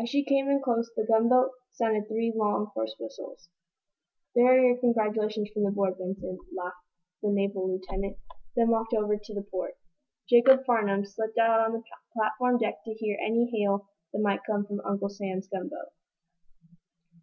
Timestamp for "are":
4.46-4.58